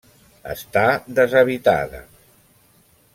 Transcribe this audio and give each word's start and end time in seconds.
Està 0.53 0.85
deshabitada. 1.19 2.01